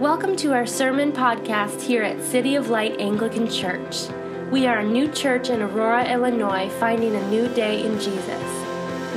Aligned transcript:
Welcome 0.00 0.34
to 0.36 0.54
our 0.54 0.64
sermon 0.64 1.12
podcast 1.12 1.82
here 1.82 2.02
at 2.02 2.22
City 2.22 2.56
of 2.56 2.70
Light 2.70 2.98
Anglican 2.98 3.50
Church. 3.50 4.08
We 4.50 4.66
are 4.66 4.78
a 4.78 4.82
new 4.82 5.12
church 5.12 5.50
in 5.50 5.60
Aurora, 5.60 6.10
Illinois, 6.10 6.70
finding 6.80 7.14
a 7.14 7.28
new 7.28 7.46
day 7.48 7.84
in 7.84 8.00
Jesus. 8.00 8.42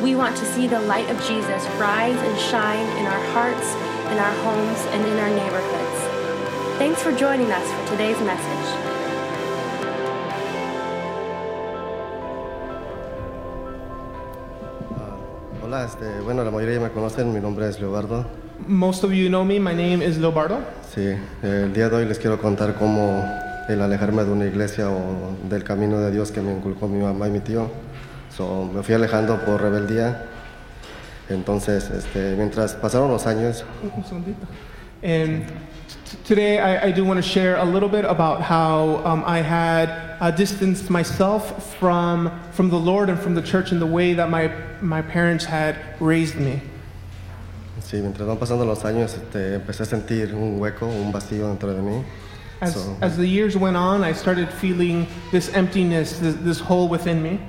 We 0.04 0.16
want 0.16 0.36
to 0.36 0.46
see 0.46 0.68
the 0.68 0.82
light 0.82 1.10
of 1.10 1.16
Jesus 1.26 1.66
rise 1.80 2.18
and 2.18 2.38
shine 2.38 2.86
in 2.98 3.06
our 3.06 3.24
hearts, 3.32 3.74
in 4.12 4.18
our 4.18 4.34
homes, 4.44 4.80
and 4.92 5.06
in 5.08 5.18
our 5.20 5.30
neighborhoods. 5.30 6.78
Thanks 6.80 7.02
for 7.02 7.14
joining 7.16 7.50
us 7.50 7.66
for 7.72 7.88
today's 7.92 8.20
message. 8.20 8.68
Ah, 14.98 15.16
hola, 15.62 15.86
este, 15.86 16.20
bueno, 16.26 16.44
la 16.44 16.52
mayoría 16.52 16.82
me 16.82 16.90
conocen, 16.90 17.32
mi 17.32 17.40
nombre 17.40 17.70
es 17.70 17.80
Leobardo. 17.80 18.43
Most 18.68 19.04
of 19.04 19.14
you 19.14 19.30
know 19.30 19.44
me. 19.44 19.60
My 19.60 19.74
name 19.74 20.02
is 20.02 20.18
Leobardo. 20.18 20.64
Sí, 20.94 21.18
el 21.42 21.74
día 21.74 21.90
de 21.90 21.98
hoy 21.98 22.06
les 22.06 22.18
quiero 22.18 22.40
contar 22.40 22.76
cómo 22.76 23.26
el 23.68 23.82
alejarme 23.82 24.24
de 24.24 24.32
una 24.32 24.46
iglesia 24.46 24.90
o 24.90 25.36
del 25.50 25.64
camino 25.64 26.00
de 26.00 26.12
Dios 26.12 26.32
que 26.32 26.42
me 26.42 26.54
inculcó 26.54 26.88
mi 26.88 27.00
mamá 27.00 27.28
y 27.28 27.32
mi 27.32 27.40
tío. 27.40 27.70
So, 28.30 28.70
me 28.74 28.82
fui 28.84 28.96
alejando 28.96 29.44
por 29.44 29.62
rebeldía. 29.62 30.26
Entonces, 31.30 31.90
este, 31.90 32.36
mientras 32.38 32.76
pasaron 32.76 33.10
los 33.10 33.26
años, 33.26 33.66
Un 33.96 34.04
segundito. 34.04 34.48
And 35.04 35.46
today 36.24 36.60
I, 36.60 36.88
I 36.88 36.92
do 36.92 37.04
want 37.04 37.18
to 37.18 37.28
share 37.28 37.58
a 37.58 37.66
little 37.66 37.90
bit 37.90 38.06
about 38.06 38.42
how 38.42 39.02
um, 39.04 39.24
I 39.26 39.40
had 39.40 39.90
uh, 40.22 40.32
distanced 40.32 40.90
myself 40.90 41.76
from, 41.80 42.32
from 42.52 42.70
the 42.70 42.80
Lord 42.80 43.10
and 43.10 43.20
from 43.20 43.36
the 43.36 43.42
church 43.42 43.74
in 43.74 43.80
the 43.80 43.86
way 43.86 44.14
that 44.14 44.30
my, 44.30 44.52
my 44.80 45.02
parents 45.02 45.44
had 45.44 45.76
raised 46.00 46.36
me. 46.36 46.62
Sí, 47.82 47.98
mientras 47.98 48.28
van 48.28 48.38
pasando 48.38 48.66
los 48.66 48.84
años, 48.86 49.14
este, 49.14 49.56
empecé 49.56 49.84
a 49.84 49.86
sentir 49.86 50.34
un 50.36 50.60
hueco, 50.60 50.86
un 50.88 51.12
vacío 51.12 51.48
dentro 51.48 51.74
de 51.74 51.82
mí. 51.82 52.04
As, 52.62 52.74
So, 52.74 52.98
as 53.02 53.18
the 53.18 53.28
years 53.28 53.56
went 53.56 53.76
on, 53.76 54.04
I 54.04 54.14
started 54.14 54.50
feeling 54.50 55.06
this 55.32 55.50
emptiness, 55.56 56.20
this, 56.20 56.36
this 56.44 56.60
hole 56.62 56.88
within 56.88 57.22
me. 57.22 57.40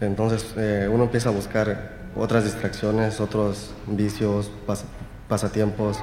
entonces, 0.00 0.54
eh, 0.56 0.88
uno 0.90 1.04
empieza 1.04 1.28
a 1.30 1.32
buscar 1.32 1.92
otras 2.16 2.44
distracciones, 2.44 3.20
otros 3.20 3.70
vicios, 3.86 4.50
pas- 4.66 4.84
pasatiempos, 5.28 5.98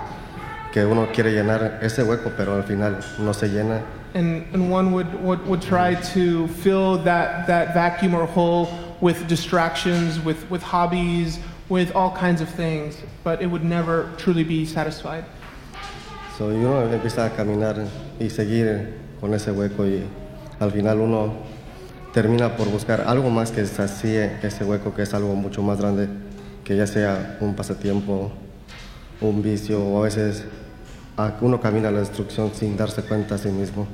que 0.74 0.86
uno 0.86 1.08
quiere 1.14 1.32
llenar 1.32 1.80
ese 1.82 2.04
hueco, 2.04 2.32
pero 2.38 2.56
al 2.56 2.64
final 2.64 3.00
no 3.20 3.34
se 3.34 3.48
llena. 3.50 3.82
And, 4.14 4.46
and 4.54 4.70
one 4.72 4.92
would, 4.92 5.08
would, 5.24 5.46
would 5.48 5.62
try 5.62 5.96
to 6.14 6.48
fill 6.48 6.98
that, 7.04 7.48
that 7.48 7.74
vacuum 7.74 8.14
or 8.14 8.26
hole 8.26 8.68
with 9.00 9.26
distractions, 9.28 10.20
with, 10.24 10.50
with 10.50 10.62
hobbies, 10.62 11.40
with 11.72 11.96
all 11.96 12.12
kinds 12.12 12.42
of 12.42 12.50
things, 12.50 12.98
but 13.24 13.42
it 13.42 13.48
would 13.48 13.64
never 13.64 14.10
truly 14.18 14.44
be 14.44 14.66
satisfied. 14.66 15.24
So, 16.38 16.48
uno 16.48 16.82
empieza 16.92 17.26
a 17.26 17.30
caminar 17.30 17.88
y 18.20 18.30
seguir 18.30 18.98
con 19.22 19.34
ese 19.34 19.52
hueco 19.52 19.86
y 19.88 20.04
al 20.60 20.72
final 20.72 21.00
uno 21.00 21.34
termina 22.14 22.58
por 22.58 22.68
buscar 22.68 23.02
algo 23.08 23.30
más 23.30 23.52
que 23.52 23.66
sacie 23.66 24.38
ese 24.44 24.66
hueco, 24.66 24.94
que 24.94 25.04
es 25.04 25.14
algo 25.14 25.34
mucho 25.34 25.62
más 25.64 25.80
grande, 25.80 26.10
que 26.66 26.76
ya 26.76 26.86
sea 26.88 27.38
un 27.40 27.56
pasatiempo, 27.56 28.32
un 29.22 29.42
vicio 29.42 29.82
o 29.82 30.02
a 30.02 30.04
veces 30.04 30.44
uno 31.40 31.62
camina 31.62 31.88
a 31.88 31.92
la 31.92 32.00
destrucción 32.00 32.52
sin 32.54 32.76
darse 32.76 33.02
cuenta 33.04 33.36
a 33.36 33.38
sí 33.38 33.48
mismo. 33.50 33.88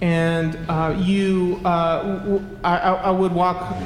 And 0.00 0.56
uh, 0.68 0.94
you, 0.98 1.60
uh, 1.64 2.38
I- 2.64 3.00
I 3.04 3.10
would 3.10 3.32
walk, 3.34 3.76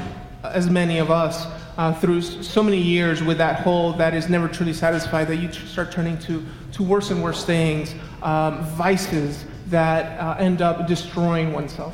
as 0.43 0.69
many 0.69 0.99
of 0.99 1.09
us, 1.11 1.45
uh, 1.77 1.93
through 1.93 2.21
so 2.21 2.63
many 2.63 2.81
years 2.81 3.21
with 3.21 3.37
that 3.37 3.61
hole 3.61 3.93
that 3.93 4.13
is 4.13 4.29
never 4.29 4.47
truly 4.47 4.73
satisfied, 4.73 5.27
that 5.27 5.37
you 5.37 5.51
start 5.51 5.91
turning 5.91 6.17
to, 6.19 6.43
to 6.73 6.83
worse 6.83 7.11
and 7.11 7.23
worse 7.23 7.45
things, 7.45 7.93
um, 8.23 8.63
vices 8.75 9.45
that 9.69 10.19
uh, 10.19 10.35
end 10.39 10.61
up 10.61 10.87
destroying 10.87 11.53
oneself. 11.53 11.93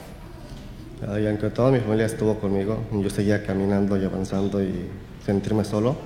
Y 1.02 1.28
aunque 1.28 1.50
toda 1.50 1.70
mi 1.70 1.80
familia 1.80 2.06
estuvo 2.06 2.40
conmigo, 2.40 2.82
yo 2.94 3.10
seguía 3.10 3.46
caminando 3.46 3.98
y 3.98 4.06
avanzando 4.06 4.64
y 4.64 4.90
sentirme 5.26 5.66
solo, 5.66 5.98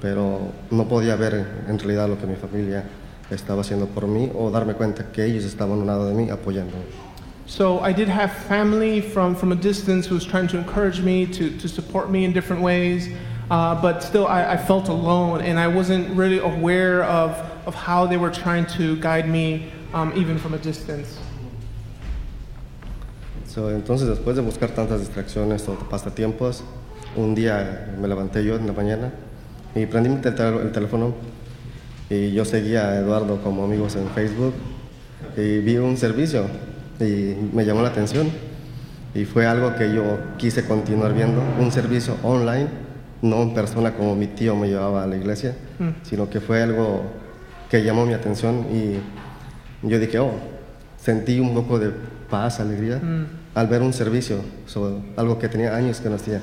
pero 0.00 0.52
no 0.70 0.86
podía 0.86 1.16
ver 1.16 1.64
en 1.66 1.78
realidad 1.78 2.08
lo 2.08 2.16
que 2.16 2.26
mi 2.26 2.36
familia 2.36 2.84
estaba 3.28 3.62
haciendo 3.62 3.86
por 3.86 4.06
mí 4.06 4.30
o 4.32 4.50
darme 4.52 4.74
cuenta 4.74 5.10
que 5.10 5.24
ellos 5.24 5.44
estaban 5.44 5.78
a 5.78 5.80
un 5.80 5.86
lado 5.86 6.06
de 6.06 6.14
mí 6.14 6.30
apoyándome. 6.30 7.09
So 7.50 7.80
I 7.80 7.92
did 7.92 8.06
have 8.06 8.32
family 8.46 9.00
from, 9.00 9.34
from 9.34 9.50
a 9.50 9.56
distance 9.56 10.06
who 10.06 10.14
was 10.14 10.24
trying 10.24 10.46
to 10.48 10.56
encourage 10.56 11.00
me, 11.00 11.26
to, 11.26 11.50
to 11.58 11.68
support 11.68 12.08
me 12.08 12.24
in 12.24 12.32
different 12.32 12.62
ways, 12.62 13.08
uh, 13.50 13.74
but 13.82 14.04
still 14.04 14.28
I, 14.28 14.52
I 14.52 14.56
felt 14.56 14.88
alone 14.88 15.40
and 15.40 15.58
I 15.58 15.66
wasn't 15.66 16.16
really 16.16 16.38
aware 16.38 17.02
of, 17.02 17.32
of 17.66 17.74
how 17.74 18.06
they 18.06 18.16
were 18.16 18.30
trying 18.30 18.66
to 18.78 18.94
guide 19.00 19.28
me 19.28 19.72
um, 19.92 20.12
even 20.14 20.38
from 20.38 20.54
a 20.54 20.58
distance. 20.58 21.18
So, 23.46 23.68
entonces 23.70 24.06
después 24.06 24.36
de 24.36 24.42
buscar 24.42 24.72
tantas 24.72 25.00
distracciones 25.00 25.68
o 25.68 25.74
pasatiempos, 25.74 26.62
un 27.16 27.34
día 27.34 27.92
me 28.00 28.06
levanté 28.06 28.44
yo 28.44 28.54
en 28.54 28.68
la 28.68 28.72
mañana 28.72 29.10
y 29.74 29.86
prendí 29.86 30.08
el 30.08 30.70
teléfono 30.70 31.14
y 32.08 32.30
yo 32.30 32.44
seguía 32.44 32.90
a 32.90 33.00
Eduardo 33.00 33.42
como 33.42 33.64
amigos 33.64 33.96
en 33.96 34.08
Facebook 34.10 34.54
y 35.36 35.58
vi 35.58 35.78
un 35.78 35.96
servicio 35.96 36.44
y 37.00 37.36
me 37.52 37.64
llamó 37.64 37.82
la 37.82 37.88
atención. 37.88 38.30
Y 39.14 39.24
fue 39.24 39.46
algo 39.46 39.74
que 39.74 39.92
yo 39.92 40.18
quise 40.36 40.64
continuar 40.64 41.14
viendo, 41.14 41.42
un 41.58 41.72
servicio 41.72 42.16
online, 42.22 42.68
no 43.22 43.42
en 43.42 43.54
persona 43.54 43.92
como 43.92 44.14
mi 44.14 44.28
tío 44.28 44.54
me 44.54 44.68
llevaba 44.68 45.02
a 45.02 45.06
la 45.06 45.16
iglesia, 45.16 45.56
sino 46.02 46.30
que 46.30 46.40
fue 46.40 46.62
algo 46.62 47.02
que 47.68 47.82
llamó 47.82 48.06
mi 48.06 48.14
atención 48.14 48.66
y 48.72 49.88
yo 49.88 49.98
dije, 49.98 50.18
oh, 50.20 50.32
sentí 50.96 51.40
un 51.40 51.54
poco 51.54 51.78
de 51.78 51.90
paz, 52.30 52.60
alegría 52.60 53.00
al 53.54 53.66
ver 53.66 53.82
un 53.82 53.92
servicio, 53.92 54.36
so, 54.66 55.02
algo 55.16 55.38
que 55.38 55.48
tenía 55.48 55.74
años 55.74 56.00
que 56.00 56.08
no 56.08 56.16
hacía. 56.16 56.40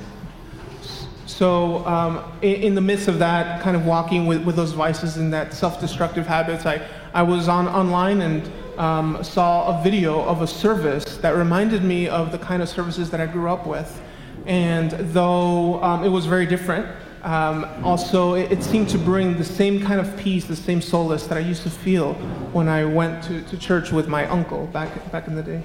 So, 1.26 1.86
um, 1.86 2.20
in, 2.42 2.62
in 2.62 2.74
the 2.74 2.80
midst 2.80 3.06
of 3.06 3.18
that, 3.18 3.62
kind 3.62 3.76
of 3.76 3.86
walking 3.86 4.26
with, 4.26 4.44
with 4.44 4.56
those 4.56 4.72
vices 4.72 5.16
and 5.18 5.32
that 5.32 5.54
self-destructive 5.54 6.26
habits, 6.26 6.66
I, 6.66 6.80
I 7.14 7.22
was 7.22 7.48
on 7.48 7.68
online 7.68 8.22
and 8.22 8.42
um, 8.78 9.22
saw 9.22 9.78
a 9.78 9.82
video 9.82 10.24
of 10.24 10.40
a 10.40 10.46
service 10.46 11.18
that 11.18 11.36
reminded 11.36 11.82
me 11.82 12.08
of 12.08 12.32
the 12.32 12.38
kind 12.38 12.62
of 12.62 12.68
services 12.68 13.10
that 13.10 13.20
I 13.20 13.26
grew 13.26 13.50
up 13.50 13.66
with. 13.66 14.00
And 14.46 14.92
though 15.12 15.82
um, 15.82 16.04
it 16.04 16.08
was 16.08 16.26
very 16.26 16.46
different, 16.46 16.86
um, 17.24 17.66
also 17.84 18.34
it, 18.34 18.52
it 18.52 18.62
seemed 18.62 18.88
to 18.90 18.98
bring 18.98 19.36
the 19.36 19.44
same 19.44 19.80
kind 19.84 20.00
of 20.00 20.16
peace, 20.16 20.46
the 20.46 20.56
same 20.56 20.80
solace 20.80 21.26
that 21.26 21.36
I 21.36 21.40
used 21.40 21.64
to 21.64 21.70
feel 21.70 22.14
when 22.52 22.68
I 22.68 22.84
went 22.84 23.22
to, 23.24 23.42
to 23.42 23.58
church 23.58 23.90
with 23.90 24.08
my 24.08 24.26
uncle 24.26 24.66
back, 24.66 24.88
back 25.12 25.26
in 25.26 25.34
the 25.34 25.42
day. 25.42 25.62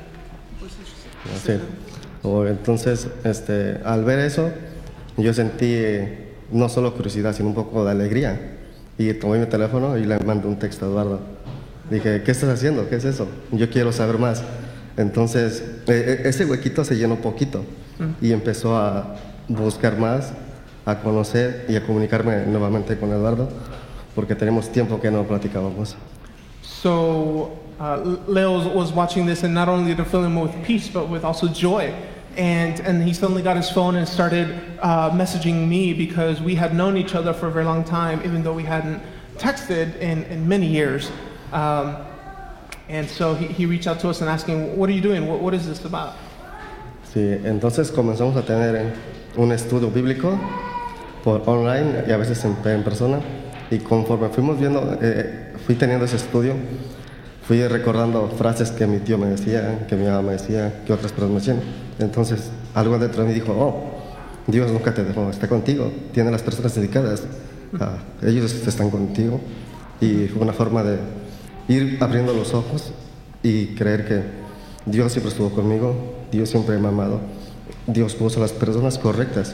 Sí. 1.35 1.59
O 2.23 2.45
entonces, 2.45 3.07
este, 3.23 3.81
al 3.83 4.03
ver 4.03 4.19
eso, 4.19 4.51
yo 5.17 5.33
sentí 5.33 5.73
eh, 5.73 6.33
no 6.51 6.69
solo 6.69 6.93
curiosidad, 6.93 7.33
sino 7.33 7.49
un 7.49 7.55
poco 7.55 7.85
de 7.85 7.91
alegría. 7.91 8.39
Y 8.97 9.13
tomé 9.13 9.39
mi 9.39 9.45
teléfono 9.47 9.97
y 9.97 10.05
le 10.05 10.19
mandé 10.19 10.47
un 10.47 10.57
texto 10.57 10.85
a 10.85 10.89
Eduardo. 10.89 11.19
Dije, 11.89 12.23
¿qué 12.23 12.31
estás 12.31 12.49
haciendo? 12.49 12.87
¿Qué 12.89 12.95
es 12.95 13.05
eso? 13.05 13.27
Yo 13.51 13.69
quiero 13.69 13.91
saber 13.91 14.17
más. 14.17 14.43
Entonces, 14.97 15.61
eh, 15.87 16.19
eh, 16.19 16.21
ese 16.29 16.45
huequito 16.45 16.83
se 16.85 16.95
llenó 16.95 17.15
poquito 17.17 17.63
y 18.21 18.31
empezó 18.31 18.77
a 18.77 19.15
buscar 19.47 19.97
más, 19.97 20.33
a 20.85 20.95
conocer 20.99 21.65
y 21.69 21.75
a 21.75 21.85
comunicarme 21.85 22.45
nuevamente 22.45 22.97
con 22.97 23.09
Eduardo, 23.11 23.49
porque 24.15 24.35
tenemos 24.35 24.69
tiempo 24.71 24.99
que 24.99 25.09
no 25.11 25.23
platicábamos. 25.23 25.95
So 26.61 27.51
uh, 27.79 28.17
Leo 28.27 28.59
was- 28.75 28.91
watching 28.93 29.25
this, 29.25 29.43
and 29.43 29.53
not 29.53 29.67
only 29.67 29.91
it 29.91 30.05
fill 30.07 30.23
him 30.23 30.39
with 30.39 30.51
peace, 30.65 30.89
but 30.89 31.09
with 31.09 31.23
also 31.23 31.47
joy. 31.47 31.93
And, 32.37 32.79
and 32.81 33.03
he 33.03 33.13
suddenly 33.13 33.43
got 33.43 33.55
his 33.57 33.69
phone 33.69 33.95
and 33.95 34.07
started 34.07 34.47
uh, 34.81 35.11
messaging 35.11 35.67
me 35.67 35.93
because 35.93 36.41
we 36.41 36.55
had 36.55 36.73
known 36.73 36.97
each 36.97 37.13
other 37.15 37.31
for 37.33 37.47
a 37.47 37.51
very 37.51 37.65
long 37.65 37.83
time, 37.83 38.21
even 38.25 38.43
though 38.43 38.53
we 38.55 38.63
hadn't 38.63 39.01
texted 39.37 39.97
in, 39.99 40.23
in 40.23 40.47
many 40.47 40.65
years. 40.67 41.11
Um, 41.53 41.97
and 42.89 43.07
so 43.07 43.35
he, 43.35 43.45
he 43.45 43.65
reached 43.67 43.87
out 43.87 43.99
to 43.99 44.09
us 44.09 44.21
and 44.21 44.29
asking, 44.29 44.75
What 44.75 44.89
are 44.89 44.93
you 44.93 45.01
doing? 45.01 45.27
What, 45.27 45.39
what 45.39 45.53
is 45.53 45.67
this 45.67 45.85
about? 45.85 46.13
Sí, 47.13 47.39
entonces 47.45 47.91
comenzamos 47.91 48.35
a 48.35 48.41
tener 48.41 48.75
eh, 48.75 48.93
un 49.37 49.51
estudio 49.51 49.91
bíblico 49.91 50.35
por 51.23 51.47
online 51.47 52.05
y 52.07 52.11
a 52.11 52.17
veces 52.17 52.43
en, 52.43 52.57
en 52.65 52.83
persona. 52.83 53.19
Y 53.69 53.77
conforme 53.79 54.29
fuimos 54.29 54.59
viendo, 54.59 54.97
eh, 54.99 55.53
fui 55.65 55.75
teniendo 55.75 56.05
ese 56.05 56.15
estudio, 56.15 56.55
fui 57.47 57.67
recordando 57.67 58.29
frases 58.29 58.71
que 58.71 58.87
mi 58.87 58.97
tío 58.97 59.19
me 59.19 59.27
decía, 59.27 59.85
que 59.87 59.95
mi 59.95 60.05
mamá 60.05 60.23
me 60.23 60.31
decía, 60.33 60.81
que 60.85 60.91
otras 60.91 61.11
personas 61.11 61.29
me 61.29 61.39
decían. 61.39 61.59
Entonces, 61.99 62.49
algo 62.73 62.97
dentro 62.97 63.21
de 63.21 63.29
mí 63.29 63.33
dijo, 63.35 63.53
oh, 63.53 64.51
Dios 64.51 64.71
nunca 64.71 64.93
te 64.93 65.03
dejó, 65.03 65.29
está 65.29 65.47
contigo, 65.47 65.91
tiene 66.13 66.31
las 66.31 66.41
personas 66.41 66.73
dedicadas, 66.73 67.23
ah, 67.79 67.97
ellos 68.23 68.51
están 68.67 68.89
contigo. 68.89 69.39
Y 70.01 70.27
fue 70.27 70.41
una 70.41 70.53
forma 70.53 70.83
de 70.83 70.97
ir 71.67 71.97
abriendo 72.01 72.33
los 72.33 72.53
ojos 72.53 72.91
y 73.41 73.67
creer 73.75 74.07
que 74.07 74.23
Dios 74.85 75.11
siempre 75.11 75.31
estuvo 75.31 75.49
conmigo, 75.49 75.95
Dios 76.31 76.49
siempre 76.49 76.77
me 76.77 76.87
ha 76.87 76.91
amado, 76.91 77.21
Dios 77.87 78.15
puso 78.15 78.39
las 78.39 78.51
personas 78.51 78.97
correctas 78.97 79.53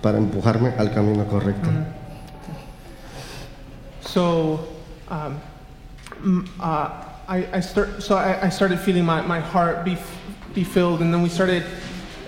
para 0.00 0.18
empujarme 0.18 0.74
al 0.78 0.92
camino 0.92 1.26
correcto. 1.26 1.68
So 4.00 4.68
um, 5.10 5.40
uh, 6.60 6.88
I, 7.28 7.46
I 7.52 7.60
start, 7.60 8.02
so 8.02 8.16
I, 8.16 8.46
I 8.46 8.50
started 8.50 8.78
feeling 8.78 9.04
my, 9.04 9.22
my 9.22 9.40
heart 9.40 9.84
be, 9.84 9.96
be 10.54 10.64
filled, 10.64 11.00
and 11.00 11.12
then 11.12 11.22
we 11.22 11.28
started. 11.28 11.64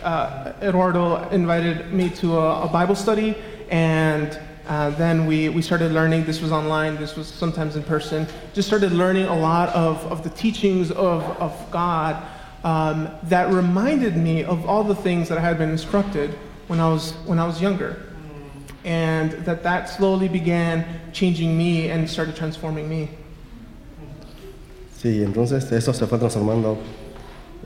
Uh, 0.03 0.53
Eduardo 0.61 1.27
invited 1.31 1.93
me 1.93 2.11
to 2.11 2.39
a, 2.39 2.65
a 2.65 2.69
Bible 2.69 2.95
study, 2.95 3.35
and 3.71 4.39
uh, 4.67 4.91
then 4.91 5.27
we, 5.27 5.49
we 5.49 5.61
started 5.61 5.93
learning. 5.93 6.25
This 6.25 6.41
was 6.41 6.51
online, 6.51 6.97
this 6.97 7.17
was 7.17 7.27
sometimes 7.27 7.77
in 7.77 7.83
person. 7.83 8.27
Just 8.55 8.67
started 8.67 8.93
learning 8.93 9.27
a 9.27 9.39
lot 9.39 9.69
of, 9.71 9.99
of 10.11 10.23
the 10.25 10.31
teachings 10.31 10.91
of, 10.91 11.23
of 11.39 11.53
God 11.71 12.23
um, 12.65 13.11
that 13.25 13.53
reminded 13.53 14.17
me 14.17 14.43
of 14.43 14.67
all 14.67 14.83
the 14.83 14.95
things 14.95 15.29
that 15.29 15.37
I 15.37 15.43
had 15.43 15.59
been 15.59 15.71
instructed 15.71 16.31
when 16.67 16.81
I 16.81 16.89
was, 16.89 17.13
when 17.27 17.39
I 17.39 17.47
was 17.47 17.61
younger. 17.61 18.03
And 18.85 19.33
that 19.45 19.63
that 19.63 19.89
slowly 19.89 20.29
began 20.29 20.85
changing 21.13 21.57
me 21.57 21.91
and 21.91 22.09
started 22.09 22.37
transforming 22.37 22.89
me. 22.89 23.09
Sí, 24.97 25.23
entonces 25.23 25.71
eso 25.73 25.93
se 25.93 26.07
fue 26.07 26.19
transformando 26.19 26.79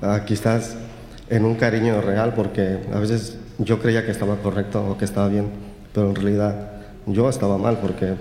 ah, 0.03 0.21
quizás 0.27 0.77
en 1.31 1.45
un 1.45 1.55
cariño 1.55 2.01
real 2.01 2.35
porque 2.35 2.81
a 2.93 2.99
veces 2.99 3.37
yo 3.59 3.79
creía 3.79 4.05
que 4.05 4.11
estaba 4.11 4.37
correcto 4.37 4.85
o 4.85 4.99
que 4.99 5.05
estaba 5.05 5.29
bien, 5.29 5.51
pero 5.93 6.09
en 6.11 6.17
realidad 6.17 6.78
yo 7.09 7.29
estaba 7.29 7.59
mal 7.59 7.79
porque 7.79 8.15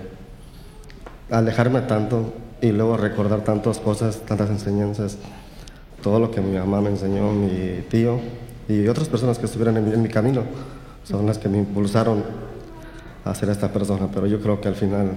alejarme 1.30 1.82
tanto 1.82 2.32
y 2.60 2.72
luego 2.72 2.96
recordar 2.96 3.42
tantas 3.42 3.78
cosas, 3.78 4.20
tantas 4.26 4.50
enseñanzas, 4.50 5.18
todo 6.02 6.18
lo 6.18 6.30
que 6.30 6.40
mi 6.40 6.56
mamá 6.56 6.80
me 6.80 6.90
enseñó, 6.90 7.32
mi 7.32 7.82
tío 7.88 8.18
y 8.68 8.86
otras 8.88 9.08
personas 9.08 9.38
que 9.38 9.46
estuvieron 9.46 9.76
en 9.76 9.88
mi, 9.88 9.92
en 9.92 10.02
mi 10.02 10.08
camino 10.08 10.42
son 11.04 11.26
las 11.26 11.38
que 11.38 11.48
me 11.48 11.58
impulsaron 11.58 12.24
a 13.24 13.34
ser 13.34 13.50
esta 13.50 13.72
persona, 13.72 14.08
pero 14.12 14.26
yo 14.26 14.40
creo 14.40 14.60
que 14.60 14.68
al 14.68 14.74
final 14.74 15.12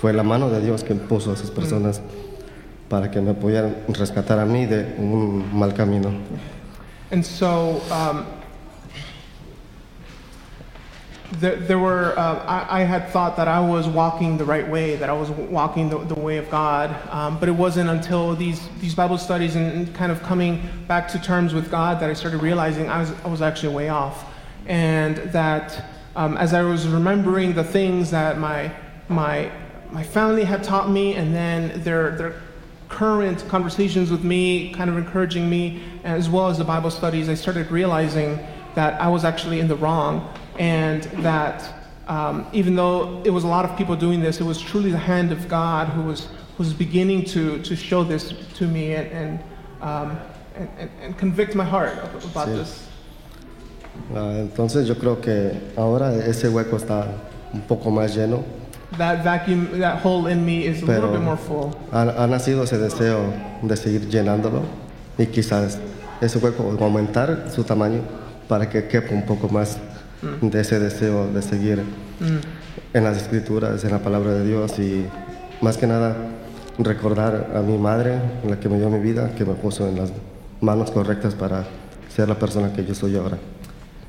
fue 0.00 0.12
la 0.12 0.22
mano 0.22 0.48
de 0.50 0.60
Dios 0.60 0.84
que 0.84 0.94
puso 0.94 1.30
a 1.30 1.34
esas 1.34 1.50
personas 1.50 2.00
para 2.88 3.10
que 3.10 3.20
me 3.20 3.34
pudieran 3.34 3.76
rescatar 3.88 4.38
a 4.38 4.44
mí 4.44 4.66
de 4.66 4.94
un 4.98 5.56
mal 5.56 5.74
camino. 5.74 6.10
And 7.12 7.24
so 7.24 7.80
um, 7.90 8.24
there, 11.32 11.56
there 11.56 11.78
were, 11.78 12.18
uh, 12.18 12.44
I, 12.44 12.80
I 12.80 12.84
had 12.84 13.08
thought 13.10 13.36
that 13.36 13.46
I 13.46 13.60
was 13.60 13.86
walking 13.86 14.36
the 14.36 14.44
right 14.44 14.68
way, 14.68 14.96
that 14.96 15.08
I 15.08 15.12
was 15.12 15.30
walking 15.30 15.88
the, 15.88 15.98
the 15.98 16.18
way 16.18 16.38
of 16.38 16.50
God. 16.50 16.94
Um, 17.10 17.38
but 17.38 17.48
it 17.48 17.52
wasn't 17.52 17.88
until 17.88 18.34
these, 18.34 18.68
these 18.80 18.94
Bible 18.94 19.16
studies 19.16 19.54
and, 19.54 19.94
kind 19.94 20.10
of 20.10 20.22
coming 20.22 20.68
back 20.88 21.06
to 21.08 21.20
terms 21.20 21.54
with 21.54 21.70
God 21.70 22.00
that 22.00 22.10
I 22.10 22.14
started 22.14 22.42
realizing 22.42 22.88
I 22.88 22.98
was, 22.98 23.12
I 23.24 23.28
was 23.28 23.42
actually 23.42 23.74
way 23.74 23.88
off. 23.88 24.24
And 24.66 25.16
that 25.32 25.84
um, 26.16 26.36
as 26.36 26.52
I 26.52 26.62
was 26.62 26.88
remembering 26.88 27.54
the 27.54 27.64
things 27.64 28.10
that 28.10 28.38
my, 28.38 28.72
my, 29.08 29.50
my 29.92 30.02
family 30.02 30.44
had 30.44 30.64
taught 30.64 30.90
me, 30.90 31.14
and 31.14 31.34
then 31.34 31.82
their, 31.82 32.16
their 32.16 32.34
current 32.88 33.46
conversations 33.48 34.10
with 34.10 34.24
me, 34.24 34.72
kind 34.74 34.90
of 34.90 34.96
encouraging 34.96 35.48
me, 35.48 35.82
as 36.02 36.28
well 36.28 36.48
as 36.48 36.58
the 36.58 36.64
Bible 36.64 36.90
studies, 36.90 37.28
I 37.28 37.34
started 37.34 37.70
realizing 37.70 38.38
that 38.74 39.00
I 39.00 39.08
was 39.08 39.24
actually 39.24 39.60
in 39.60 39.68
the 39.68 39.76
wrong 39.76 40.32
and 40.60 41.02
that 41.24 41.62
um, 42.06 42.46
even 42.52 42.76
though 42.76 43.22
it 43.24 43.30
was 43.30 43.44
a 43.44 43.46
lot 43.46 43.64
of 43.64 43.76
people 43.78 43.96
doing 43.96 44.20
this, 44.20 44.40
it 44.40 44.44
was 44.44 44.60
truly 44.60 44.90
the 44.90 44.98
hand 44.98 45.32
of 45.32 45.48
God 45.48 45.88
who 45.88 46.02
was, 46.02 46.26
who 46.56 46.64
was 46.64 46.74
beginning 46.74 47.24
to, 47.26 47.58
to 47.62 47.74
show 47.74 48.04
this 48.04 48.34
to 48.58 48.66
me 48.66 48.94
and, 48.94 49.08
and, 49.10 49.40
um, 49.80 50.18
and, 50.54 50.90
and, 51.02 51.16
convict 51.16 51.54
my 51.54 51.64
heart 51.64 51.94
about 52.24 52.48
Sí. 52.48 52.56
this. 52.56 52.86
Ah, 54.14 54.34
entonces 54.38 54.86
yo 54.86 54.94
creo 54.96 55.20
que 55.20 55.52
ahora 55.76 56.12
ese 56.14 56.48
hueco 56.48 56.76
está 56.76 57.06
un 57.54 57.62
poco 57.62 57.90
más 57.90 58.14
lleno, 58.14 58.44
That 58.98 59.24
vacuum, 59.24 59.78
that 59.78 60.02
hole 60.02 60.26
in 60.26 60.44
me 60.44 60.66
is 60.66 60.82
a 60.82 60.86
little 60.86 61.12
bit 61.12 61.20
more 61.22 61.36
full. 61.36 61.72
ha, 61.92 62.02
ha 62.02 62.26
nacido 62.26 62.64
ese 62.64 62.76
deseo 62.76 63.32
de 63.62 63.76
seguir 63.76 64.08
llenándolo 64.08 64.62
y 65.16 65.26
quizás 65.26 65.78
ese 66.20 66.38
hueco 66.38 66.76
aumentar 66.80 67.46
su 67.54 67.62
tamaño 67.62 68.02
para 68.48 68.68
que 68.68 68.88
quepa 68.88 69.14
un 69.14 69.24
poco 69.24 69.48
más 69.48 69.78
de 70.22 70.60
ese 70.60 70.78
deseo 70.78 71.32
de 71.32 71.42
seguir 71.42 71.82
en 72.92 73.04
las 73.04 73.16
escrituras, 73.16 73.84
en 73.84 73.90
la 73.90 73.98
palabra 73.98 74.32
de 74.32 74.46
Dios 74.46 74.78
y 74.78 75.06
más 75.60 75.76
que 75.76 75.86
nada 75.86 76.16
recordar 76.78 77.52
a 77.54 77.60
mi 77.60 77.78
madre, 77.78 78.20
la 78.46 78.58
que 78.58 78.68
me 78.68 78.78
dio 78.78 78.88
mi 78.90 78.98
vida, 78.98 79.30
que 79.36 79.44
me 79.44 79.54
puso 79.54 79.88
en 79.88 79.96
las 79.96 80.12
manos 80.60 80.90
correctas 80.90 81.34
para 81.34 81.64
ser 82.08 82.28
la 82.28 82.34
persona 82.34 82.72
que 82.72 82.84
yo 82.84 82.94
soy 82.94 83.16
ahora. 83.16 83.38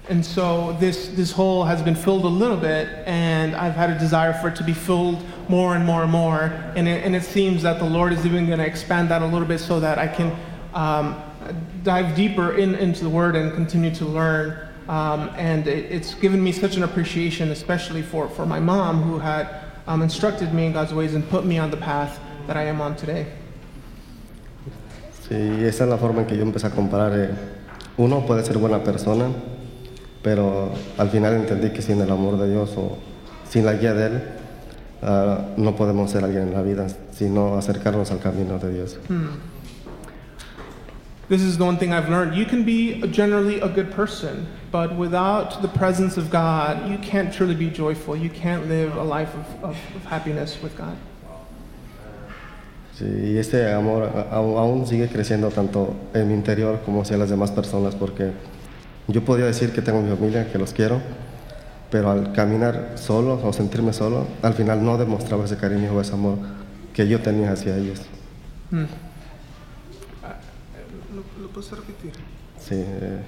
And 0.10 0.26
so 0.26 0.76
this, 0.80 1.10
this 1.16 1.32
hole 1.32 1.64
has 1.64 1.82
been 1.82 1.96
filled 1.96 2.26
a 2.26 2.28
little 2.28 2.58
bit, 2.58 2.90
and 3.06 3.56
I've 3.56 3.76
had 3.76 3.92
a 3.92 3.98
desire 3.98 4.34
for 4.34 4.50
it 4.50 4.56
to 4.58 4.64
be 4.64 4.74
filled 4.74 5.24
more 5.48 5.76
and 5.76 5.86
more 5.86 6.04
and 6.04 6.12
more. 6.12 6.52
And 6.76 6.88
it, 6.88 7.06
and 7.06 7.16
it 7.16 7.24
seems 7.24 7.62
that 7.64 7.80
the 7.80 7.86
Lord 7.86 8.12
is 8.12 8.26
even 8.26 8.46
going 8.46 8.60
to 8.60 8.66
expand 8.66 9.10
that 9.10 9.22
a 9.22 9.26
little 9.26 9.48
bit 9.48 9.60
so 9.60 9.80
that 9.80 9.98
I 10.00 10.08
can 10.08 10.36
um, 10.74 11.16
dive 11.84 12.16
deeper 12.16 12.58
in, 12.58 12.76
into 12.76 13.04
the 13.04 13.10
Word 13.10 13.36
and 13.36 13.54
continue 13.54 13.94
to 13.96 14.06
learn. 14.06 14.58
Um, 14.92 15.30
and 15.38 15.68
it, 15.68 15.90
it's 15.90 16.14
given 16.16 16.44
me 16.44 16.52
such 16.52 16.76
an 16.76 16.84
appreciation, 16.84 17.50
especially 17.52 18.02
for, 18.02 18.28
for 18.28 18.46
my 18.46 18.60
mom, 18.60 19.02
who 19.02 19.20
had 19.20 19.48
um, 19.88 20.02
instructed 20.02 20.54
me 20.54 20.66
in 20.66 20.74
God's 20.74 20.94
ways 20.94 21.16
and 21.16 21.24
put 21.30 21.46
me 21.46 21.58
on 21.58 21.72
the 21.72 21.78
path 21.78 22.20
that 22.48 22.58
I 22.58 22.64
am 22.64 22.82
on 22.82 22.98
today. 22.98 23.26
Sí, 25.30 25.64
esa 25.64 25.86
es 25.86 25.90
la 25.90 25.98
forma 25.98 26.24
en 26.24 26.28
que 26.28 26.36
yo 26.36 26.44
empecé 26.44 26.68
a 26.68 26.72
comparar. 26.72 27.14
eh, 27.18 27.30
uno 27.96 28.26
puede 28.26 28.44
ser 28.44 28.58
buena 28.58 28.84
persona, 28.84 29.30
pero 30.22 30.74
al 30.98 31.10
final 31.10 31.36
entendí 31.36 31.72
que 31.72 31.82
sin 31.82 32.02
el 32.02 32.12
amor 32.12 32.38
de 32.38 32.50
Dios 32.50 32.74
o 32.76 32.98
sin 33.48 33.66
la 33.66 33.76
guía 33.76 33.94
de 33.94 34.08
Él, 34.08 34.24
ah, 35.04 35.46
no 35.56 35.74
podemos 35.78 36.12
ser 36.12 36.26
alguien 36.26 36.50
en 36.50 36.54
la 36.54 36.64
vida, 36.64 36.88
sino 37.14 37.58
acercarnos 37.58 38.12
al 38.12 38.20
camino 38.20 38.60
de 38.60 38.74
Dios. 38.74 39.00
This 41.32 41.44
is 41.44 41.58
the 41.58 41.64
one 41.64 41.78
thing 41.78 41.94
I've 41.94 42.10
learned. 42.10 42.36
You 42.36 42.46
can 42.46 42.66
be 42.66 43.00
generally 43.08 43.62
a 43.62 43.70
good 43.70 43.90
person, 43.90 44.48
but 44.70 44.98
without 44.98 45.62
the 45.62 45.70
presence 45.70 46.18
of 46.18 46.30
God, 46.30 46.90
you 46.92 46.98
can't 46.98 47.32
truly 47.34 47.56
be 47.56 47.70
joyful. 47.70 48.18
You 48.18 48.30
can't 48.30 48.68
live 48.68 48.98
a 48.98 49.04
life 49.06 49.34
of, 49.34 49.64
of, 49.64 49.78
of 49.96 50.04
happiness 50.04 50.62
with 50.62 50.78
God. 50.78 50.98
Sí, 53.00 53.06
y 53.06 53.38
ese 53.38 53.72
amor 53.72 54.12
aún 54.30 54.86
sigue 54.86 55.08
creciendo 55.08 55.50
tanto 55.52 55.96
en 56.14 56.28
mi 56.28 56.34
interior 56.34 56.82
como 56.84 57.02
hacia 57.02 57.16
las 57.16 57.30
demás 57.30 57.52
personas, 57.52 57.96
porque 57.96 58.34
yo 59.08 59.24
podía 59.24 59.46
decir 59.46 59.72
que 59.72 59.82
tengo 59.82 60.02
mi 60.02 60.14
familia, 60.14 60.52
que 60.52 60.58
los 60.58 60.74
quiero, 60.74 61.02
pero 61.90 62.12
al 62.12 62.34
caminar 62.34 62.96
solo 62.96 63.40
o 63.42 63.54
sentirme 63.54 63.94
solo, 63.94 64.28
al 64.42 64.54
final 64.54 64.84
no 64.84 64.98
demostraba 64.98 65.46
ese 65.46 65.56
cariño 65.56 65.94
o 65.94 66.02
ese 66.02 66.12
amor 66.12 66.40
que 66.94 67.08
yo 67.08 67.22
tenía 67.22 67.54
hacia 67.54 67.78
ellos. 67.78 68.02
Sí, 72.60 72.76
eh, 72.76 73.22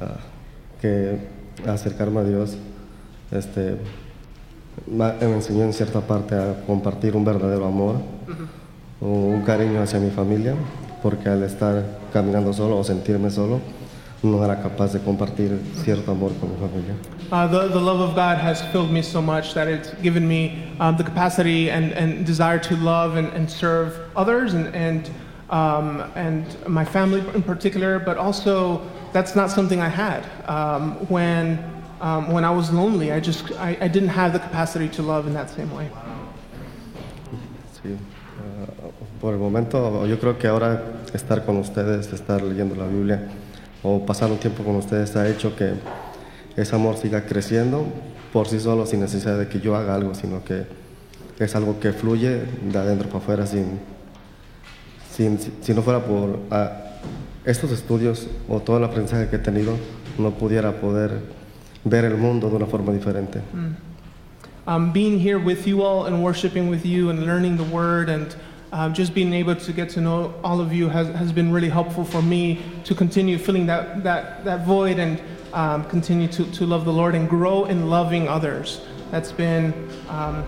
ah, 0.00 0.16
que 0.80 1.18
acercarme 1.66 2.20
a 2.20 2.24
Dios 2.24 2.56
este, 3.30 3.76
me 4.86 5.12
enseñó 5.20 5.64
en 5.64 5.72
cierta 5.72 6.00
parte 6.00 6.34
a 6.34 6.64
compartir 6.66 7.16
un 7.16 7.24
verdadero 7.24 7.66
amor, 7.66 7.96
o 9.00 9.06
un 9.06 9.42
cariño 9.42 9.82
hacia 9.82 9.98
mi 9.98 10.10
familia, 10.10 10.54
porque 11.02 11.28
al 11.28 11.42
estar 11.42 11.84
caminando 12.12 12.52
solo 12.52 12.78
o 12.78 12.84
sentirme 12.84 13.30
solo, 13.30 13.60
no 14.22 14.44
era 14.44 14.60
capaz 14.60 14.92
de 14.92 15.00
compartir 15.00 15.58
cierto 15.82 16.12
amor 16.12 16.32
con 16.38 16.50
mi 16.50 16.56
familia. 16.56 16.94
Uh, 17.32 17.46
the, 17.46 17.68
the 17.68 17.80
love 17.80 18.00
of 18.00 18.14
God 18.14 18.36
has 18.36 18.60
filled 18.72 18.90
me 18.90 19.00
so 19.02 19.22
much 19.22 19.54
that 19.54 19.66
it's 19.66 19.94
given 20.02 20.26
me 20.26 20.64
um, 20.78 20.96
the 20.96 21.04
capacity 21.04 21.70
and, 21.70 21.92
and 21.92 22.26
desire 22.26 22.58
to 22.58 22.76
love 22.76 23.16
and, 23.16 23.32
and 23.32 23.48
serve 23.48 23.98
others 24.16 24.52
and, 24.52 24.74
and, 24.74 25.10
um, 25.50 26.00
and 26.14 26.44
my 26.66 26.84
family 26.84 27.20
in 27.34 27.42
particular, 27.42 27.98
but 27.98 28.16
also 28.16 28.80
that's 29.12 29.34
not 29.34 29.50
something 29.50 29.80
I 29.80 29.88
had. 29.88 30.24
Um, 30.48 30.92
when, 31.08 31.58
um, 32.00 32.32
when 32.32 32.44
I 32.44 32.50
was 32.50 32.72
lonely, 32.72 33.12
I 33.12 33.20
just 33.20 33.50
I, 33.58 33.76
I 33.80 33.88
didn't 33.88 34.10
have 34.10 34.32
the 34.32 34.38
capacity 34.38 34.88
to 34.90 35.02
love 35.02 35.26
in 35.26 35.34
that 35.34 35.50
same 35.50 35.70
way. 35.74 35.90
Sí, 37.82 37.96
ah, 38.38 38.66
por 39.20 39.32
el 39.32 39.38
momento 39.38 40.06
yo 40.06 40.18
creo 40.18 40.38
que 40.38 40.48
ahora 40.48 40.82
estar 41.12 41.44
con 41.44 41.56
ustedes, 41.56 42.12
estar 42.12 42.42
leyendo 42.42 42.74
la 42.74 42.86
Biblia 42.86 43.28
o 43.82 44.04
pasar 44.04 44.30
un 44.30 44.38
tiempo 44.38 44.62
con 44.62 44.76
ustedes 44.76 45.16
ha 45.16 45.26
hecho 45.28 45.56
que 45.56 45.74
ese 46.56 46.74
amor 46.74 46.96
siga 46.96 47.24
creciendo 47.24 47.86
por 48.32 48.46
sí 48.46 48.60
solo 48.60 48.86
sin 48.86 49.00
necesidad 49.00 49.38
de 49.38 49.48
que 49.48 49.60
yo 49.60 49.76
haga 49.76 49.94
algo, 49.94 50.14
sino 50.14 50.44
que 50.44 50.66
es 51.38 51.56
algo 51.56 51.80
que 51.80 51.92
fluye 51.92 52.42
de 52.62 52.78
adentro 52.78 53.08
para 53.08 53.18
afuera 53.18 53.46
sin, 53.46 53.80
sin 55.20 55.38
si 55.60 55.74
no 55.74 55.82
fuera 55.82 56.00
por 56.00 56.38
ah, 56.50 56.72
estos 57.44 57.70
estudios 57.72 58.26
o 58.48 58.60
todo 58.60 58.78
el 58.78 58.84
aprendizaje 58.84 59.28
que 59.28 59.36
he 59.36 59.38
tenido, 59.38 59.76
no 60.18 60.30
pudiera 60.30 60.80
poder 60.80 61.20
ver 61.84 62.06
el 62.06 62.16
mundo 62.16 62.48
de 62.48 62.56
una 62.56 62.66
forma 62.66 62.92
diferente. 62.92 63.42
um, 64.66 64.92
being 64.92 65.18
here 65.18 65.38
with 65.38 65.66
you 65.66 65.82
all 65.82 66.06
and 66.06 66.22
worshiping 66.22 66.70
with 66.70 66.86
you 66.86 67.10
and 67.10 67.26
learning 67.26 67.56
the 67.56 67.64
word 67.64 68.08
and 68.08 68.34
um, 68.72 68.94
just 68.94 69.12
being 69.12 69.32
able 69.34 69.54
to 69.54 69.72
get 69.72 69.90
to 69.90 70.00
know 70.00 70.32
all 70.42 70.60
of 70.60 70.72
you 70.72 70.88
has, 70.88 71.08
has 71.08 71.32
been 71.32 71.52
really 71.52 71.68
helpful 71.68 72.04
for 72.04 72.22
me 72.22 72.58
to 72.84 72.94
continue 72.94 73.36
filling 73.36 73.66
that, 73.66 74.02
that, 74.04 74.44
that 74.44 74.64
void 74.64 74.98
and 74.98 75.20
um, 75.52 75.84
continue 75.90 76.28
to, 76.28 76.44
to 76.52 76.64
love 76.64 76.84
the 76.84 76.92
Lord 76.92 77.14
and 77.14 77.28
grow 77.28 77.64
in 77.64 77.90
loving 77.90 78.28
others. 78.28 78.80
That's 79.10 79.32
been, 79.32 79.74
um, 80.08 80.44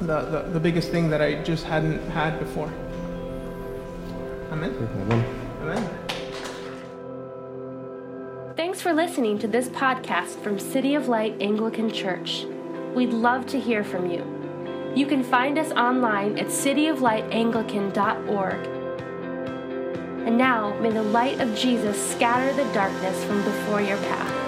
the, 0.00 0.22
the, 0.22 0.42
the 0.54 0.60
biggest 0.60 0.90
thing 0.90 1.10
that 1.10 1.20
I 1.20 1.42
just 1.42 1.64
hadn't 1.64 2.00
had 2.10 2.38
before. 2.38 2.72
Amen. 4.52 4.76
Amén. 5.00 5.24
Amen. 5.62 5.82
Thanks 8.54 8.82
for 8.82 8.92
listening 8.92 9.38
to 9.38 9.48
this 9.48 9.70
podcast 9.70 10.42
from 10.42 10.58
City 10.58 10.94
of 10.94 11.08
Light 11.08 11.40
Anglican 11.40 11.90
Church. 11.90 12.44
We'd 12.94 13.14
love 13.14 13.46
to 13.46 13.58
hear 13.58 13.82
from 13.82 14.10
you. 14.10 14.26
You 14.94 15.06
can 15.06 15.24
find 15.24 15.58
us 15.58 15.72
online 15.72 16.38
at 16.38 16.48
cityoflightanglican.org. 16.48 18.66
And 20.26 20.36
now, 20.36 20.78
may 20.80 20.90
the 20.90 21.02
light 21.02 21.40
of 21.40 21.56
Jesus 21.56 22.12
scatter 22.12 22.52
the 22.52 22.70
darkness 22.74 23.24
from 23.24 23.42
before 23.42 23.80
your 23.80 23.96
path. 23.96 24.41